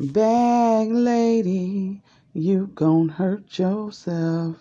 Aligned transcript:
Bag 0.00 0.90
lady, 0.90 2.02
you 2.32 2.66
gon' 2.74 3.10
hurt 3.10 3.56
yourself. 3.60 4.56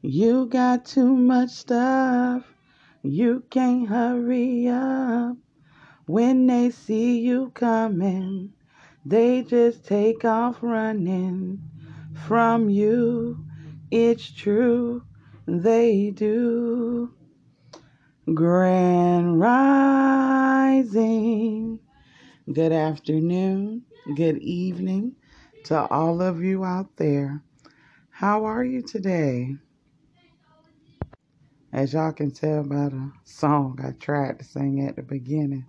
You 0.00 0.46
got 0.46 0.86
too 0.86 1.14
much 1.14 1.50
stuff. 1.50 2.46
You 3.02 3.42
can't 3.50 3.86
hurry 3.86 4.68
up. 4.68 5.36
When 6.06 6.46
they 6.46 6.70
see 6.70 7.20
you 7.20 7.50
coming, 7.50 8.54
they 9.04 9.42
just 9.42 9.84
take 9.84 10.24
off 10.24 10.56
running 10.62 11.60
from 12.26 12.70
you. 12.70 13.44
It's 13.90 14.32
true, 14.32 15.02
they 15.46 16.12
do. 16.12 17.12
Grand 18.32 19.38
Rising. 19.38 20.98
Good 22.50 22.72
afternoon, 22.72 23.84
good 24.06 24.38
evening 24.38 25.14
to 25.64 25.86
all 25.86 26.20
of 26.20 26.42
you 26.42 26.64
out 26.64 26.96
there. 26.96 27.40
How 28.10 28.44
are 28.44 28.64
you 28.64 28.82
today? 28.82 29.54
As 31.72 31.92
y'all 31.92 32.12
can 32.12 32.32
tell 32.32 32.64
by 32.64 32.88
the 32.88 33.12
song 33.24 33.78
I 33.82 33.92
tried 33.92 34.40
to 34.40 34.44
sing 34.44 34.86
at 34.86 34.96
the 34.96 35.02
beginning, 35.02 35.66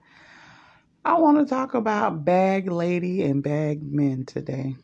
I 1.06 1.20
want 1.20 1.38
to 1.38 1.46
talk 1.46 1.76
about 1.76 2.26
bag 2.26 2.70
lady 2.72 3.22
and 3.22 3.44
bag 3.44 3.84
men 3.84 4.26
today. 4.26 4.76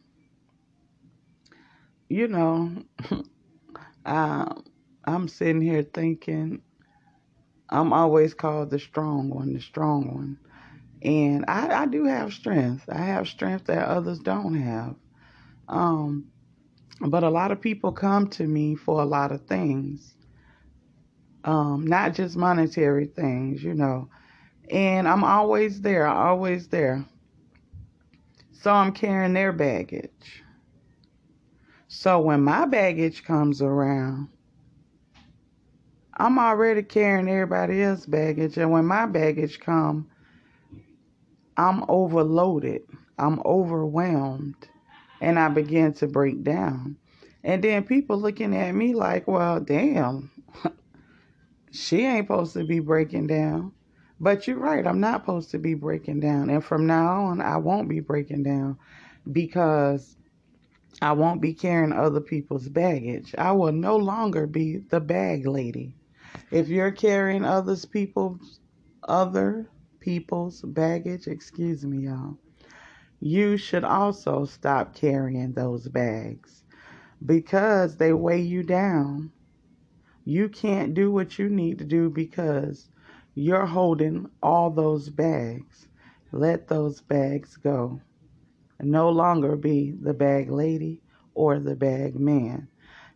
You 2.07 2.27
know, 2.27 2.83
uh, 4.05 4.45
I'm 5.05 5.27
sitting 5.27 5.61
here 5.61 5.83
thinking 5.83 6.61
I'm 7.69 7.93
always 7.93 8.33
called 8.35 8.69
the 8.69 8.79
strong 8.79 9.29
one, 9.29 9.53
the 9.53 9.59
strong 9.61 10.13
one. 10.13 10.37
And 11.01 11.45
I, 11.47 11.83
I 11.83 11.85
do 11.85 12.05
have 12.05 12.33
strength. 12.33 12.89
I 12.89 12.97
have 12.97 13.27
strength 13.27 13.65
that 13.65 13.87
others 13.87 14.19
don't 14.19 14.55
have. 14.55 14.95
Um, 15.67 16.31
but 16.99 17.23
a 17.23 17.29
lot 17.29 17.51
of 17.51 17.61
people 17.61 17.91
come 17.91 18.27
to 18.31 18.45
me 18.45 18.75
for 18.75 19.01
a 19.01 19.05
lot 19.05 19.31
of 19.31 19.45
things, 19.45 20.15
um, 21.45 21.87
not 21.87 22.13
just 22.13 22.35
monetary 22.35 23.05
things, 23.05 23.63
you 23.63 23.73
know. 23.73 24.09
And 24.69 25.07
I'm 25.07 25.23
always 25.23 25.81
there, 25.81 26.07
always 26.07 26.67
there. 26.67 27.05
So 28.51 28.71
I'm 28.71 28.91
carrying 28.91 29.33
their 29.33 29.53
baggage. 29.53 30.43
So 31.87 32.19
when 32.19 32.41
my 32.41 32.65
baggage 32.65 33.23
comes 33.23 33.61
around, 33.61 34.27
I'm 36.17 36.37
already 36.37 36.83
carrying 36.83 37.29
everybody 37.29 37.81
else's 37.81 38.05
baggage. 38.05 38.57
And 38.57 38.71
when 38.71 38.85
my 38.85 39.05
baggage 39.05 39.59
comes, 39.61 40.05
I'm 41.59 41.83
overloaded, 41.89 42.83
I'm 43.17 43.41
overwhelmed, 43.43 44.69
and 45.19 45.37
I 45.37 45.49
begin 45.49 45.91
to 45.95 46.07
break 46.07 46.41
down. 46.41 46.95
And 47.43 47.61
then 47.61 47.83
people 47.83 48.17
looking 48.17 48.55
at 48.55 48.71
me 48.71 48.93
like, 48.93 49.27
well, 49.27 49.59
damn, 49.59 50.31
she 51.71 52.05
ain't 52.05 52.27
supposed 52.27 52.53
to 52.53 52.63
be 52.63 52.79
breaking 52.79 53.27
down. 53.27 53.73
But 54.21 54.47
you're 54.47 54.57
right, 54.57 54.87
I'm 54.87 55.01
not 55.01 55.23
supposed 55.23 55.51
to 55.51 55.59
be 55.59 55.73
breaking 55.73 56.21
down. 56.21 56.49
And 56.49 56.63
from 56.63 56.87
now 56.87 57.25
on, 57.25 57.41
I 57.41 57.57
won't 57.57 57.89
be 57.89 57.99
breaking 57.99 58.43
down 58.43 58.77
because 59.29 60.15
I 61.01 61.11
won't 61.11 61.41
be 61.41 61.53
carrying 61.53 61.91
other 61.91 62.21
people's 62.21 62.69
baggage. 62.69 63.35
I 63.37 63.51
will 63.51 63.73
no 63.73 63.97
longer 63.97 64.47
be 64.47 64.77
the 64.77 65.01
bag 65.01 65.45
lady. 65.45 65.93
If 66.51 66.69
you're 66.69 66.91
carrying 66.91 67.43
others 67.43 67.83
people's 67.83 68.61
other 69.03 69.69
people's 69.99 70.61
baggage, 70.61 71.27
excuse 71.27 71.85
me, 71.85 72.05
y'all, 72.05 72.37
you 73.19 73.57
should 73.57 73.83
also 73.83 74.45
stop 74.45 74.95
carrying 74.95 75.53
those 75.53 75.87
bags 75.87 76.63
because 77.25 77.97
they 77.97 78.13
weigh 78.13 78.41
you 78.41 78.63
down. 78.63 79.31
You 80.25 80.49
can't 80.49 80.93
do 80.93 81.11
what 81.11 81.37
you 81.39 81.49
need 81.49 81.79
to 81.79 81.85
do 81.85 82.09
because 82.09 82.89
you're 83.35 83.65
holding 83.65 84.29
all 84.41 84.69
those 84.69 85.09
bags. 85.09 85.87
Let 86.31 86.67
those 86.67 87.01
bags 87.01 87.57
go. 87.57 87.99
No 88.81 89.09
longer 89.09 89.55
be 89.55 89.91
the 89.91 90.13
bag 90.13 90.49
lady 90.49 91.01
or 91.33 91.59
the 91.59 91.75
bag 91.75 92.19
man. 92.19 92.67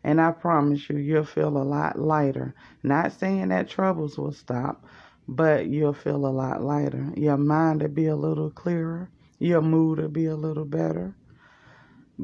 And 0.03 0.19
I 0.19 0.31
promise 0.31 0.89
you, 0.89 0.97
you'll 0.97 1.23
feel 1.23 1.57
a 1.57 1.63
lot 1.63 1.97
lighter. 1.97 2.55
Not 2.81 3.13
saying 3.13 3.49
that 3.49 3.69
troubles 3.69 4.17
will 4.17 4.33
stop, 4.33 4.85
but 5.27 5.67
you'll 5.67 5.93
feel 5.93 6.25
a 6.25 6.27
lot 6.27 6.63
lighter. 6.63 7.11
Your 7.15 7.37
mind 7.37 7.81
will 7.81 7.89
be 7.89 8.07
a 8.07 8.15
little 8.15 8.49
clearer. 8.49 9.09
Your 9.39 9.61
mood 9.61 9.99
will 9.99 10.09
be 10.09 10.25
a 10.27 10.35
little 10.35 10.65
better 10.65 11.15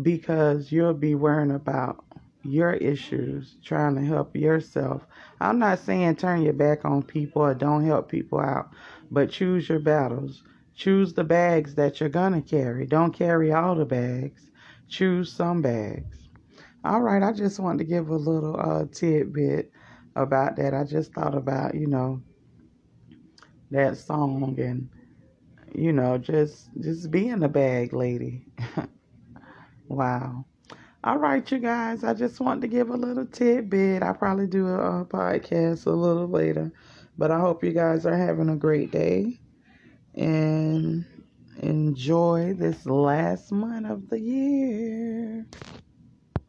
because 0.02 0.72
you'll 0.72 0.94
be 0.94 1.16
worrying 1.16 1.52
about 1.52 2.04
your 2.44 2.74
issues, 2.74 3.58
trying 3.64 3.96
to 3.96 4.02
help 4.02 4.36
yourself. 4.36 5.06
I'm 5.42 5.60
not 5.60 5.80
saying 5.80 6.16
turn 6.16 6.42
your 6.42 6.54
back 6.54 6.86
on 6.86 7.04
people 7.04 7.42
or 7.42 7.54
don't 7.54 7.86
help 7.86 8.10
people 8.10 8.40
out, 8.40 8.70
but 9.12 9.30
choose 9.30 9.68
your 9.68 9.80
battles. 9.80 10.44
Choose 10.76 11.14
the 11.14 11.26
bags 11.26 11.76
that 11.76 12.00
you're 12.00 12.08
going 12.10 12.34
to 12.34 12.42
carry. 12.42 12.86
Don't 12.86 13.12
carry 13.14 13.52
all 13.52 13.76
the 13.76 13.86
bags. 13.86 14.50
Choose 14.88 15.32
some 15.32 15.62
bags. 15.62 16.30
All 16.86 17.02
right, 17.02 17.22
I 17.22 17.34
just 17.34 17.60
wanted 17.60 17.80
to 17.80 17.84
give 17.84 18.10
a 18.10 18.16
little 18.16 18.58
uh, 18.58 18.86
tidbit 18.92 19.72
about 20.16 20.56
that. 20.56 20.74
I 20.74 20.86
just 20.86 21.14
thought 21.14 21.36
about, 21.36 21.76
you 21.76 21.88
know, 21.88 22.22
that 23.72 23.98
song 23.98 24.56
and 24.60 24.90
you 25.74 25.92
know 25.94 26.18
just 26.18 26.70
just 26.82 27.12
being 27.12 27.44
a 27.44 27.50
bag 27.50 27.94
lady. 27.94 28.46
Wow. 29.88 30.46
All 31.04 31.18
right 31.18 31.50
you 31.52 31.58
guys 31.58 32.04
i 32.04 32.14
just 32.14 32.40
want 32.40 32.62
to 32.62 32.68
give 32.68 32.90
a 32.92 32.96
little 32.96 33.26
tidbit. 33.26 34.04
I'll 34.04 34.14
probably 34.14 34.46
do 34.46 34.68
a, 34.68 35.02
a 35.02 35.06
podcast 35.06 35.88
a 35.88 35.92
little 35.92 36.28
later 36.28 36.72
but 37.18 37.32
i 37.32 37.40
hope 37.40 37.64
you 37.64 37.72
guys 37.72 38.06
are 38.06 38.16
having 38.18 38.50
a 38.50 38.56
great 38.56 38.92
day 38.92 39.40
and 40.16 41.06
enjoy 41.62 42.54
this 42.58 42.86
last 42.86 43.52
month 43.52 43.90
of 43.90 44.10
the 44.10 44.20
year 44.20 45.46